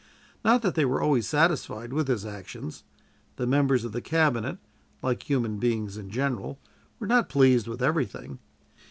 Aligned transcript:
Not 0.43 0.63
that 0.63 0.73
they 0.73 0.83
were 0.83 0.99
always 0.99 1.29
satisfied 1.29 1.93
with 1.93 2.07
his 2.07 2.25
actions; 2.25 2.83
the 3.35 3.45
members 3.45 3.85
of 3.85 3.91
the 3.91 4.01
Cabinet, 4.01 4.57
like 5.03 5.29
human 5.29 5.59
beings 5.59 5.95
in 5.95 6.09
general, 6.09 6.57
were 6.99 7.05
not 7.05 7.29
pleased 7.29 7.67
with 7.67 7.83
everything. 7.83 8.39